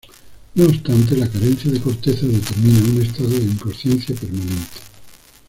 [0.55, 4.65] No obstante, la carencia de corteza determina un estado de inconsciencia permanente.